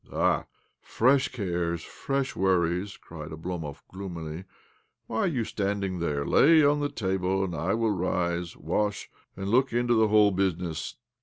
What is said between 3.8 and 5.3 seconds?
gloomily." Why are